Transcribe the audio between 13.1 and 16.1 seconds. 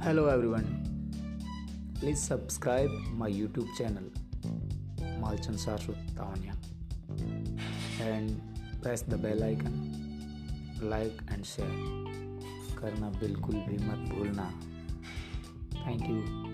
बिल्कुल भी मत भूलना थैंक